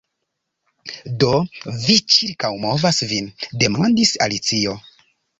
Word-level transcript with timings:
"Do, 1.23 1.27
vi 1.83 1.97
ĉirkaŭmovas 2.13 3.01
vin?" 3.11 3.27
demandis 3.65 4.15
Alicio. 4.27 4.75